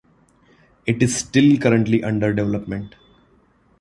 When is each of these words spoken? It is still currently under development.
It 0.87 1.03
is 1.03 1.15
still 1.15 1.59
currently 1.59 2.03
under 2.03 2.33
development. 2.33 2.95